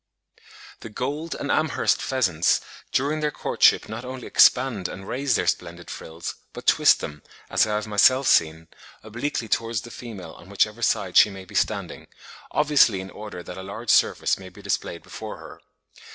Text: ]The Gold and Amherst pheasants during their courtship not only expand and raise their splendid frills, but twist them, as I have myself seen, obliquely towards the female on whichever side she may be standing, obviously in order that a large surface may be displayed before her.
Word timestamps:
]The 0.79 0.89
Gold 0.89 1.35
and 1.35 1.51
Amherst 1.51 2.01
pheasants 2.01 2.59
during 2.91 3.19
their 3.19 3.29
courtship 3.29 3.87
not 3.87 4.03
only 4.03 4.25
expand 4.25 4.87
and 4.87 5.07
raise 5.07 5.35
their 5.35 5.45
splendid 5.45 5.91
frills, 5.91 6.37
but 6.53 6.65
twist 6.65 7.01
them, 7.01 7.21
as 7.51 7.67
I 7.67 7.75
have 7.75 7.85
myself 7.85 8.25
seen, 8.27 8.67
obliquely 9.03 9.47
towards 9.47 9.81
the 9.81 9.91
female 9.91 10.31
on 10.31 10.49
whichever 10.49 10.81
side 10.81 11.17
she 11.17 11.29
may 11.29 11.45
be 11.45 11.53
standing, 11.53 12.07
obviously 12.49 12.99
in 12.99 13.11
order 13.11 13.43
that 13.43 13.59
a 13.59 13.61
large 13.61 13.91
surface 13.91 14.39
may 14.39 14.49
be 14.49 14.63
displayed 14.63 15.03
before 15.03 15.37
her. 15.37 15.61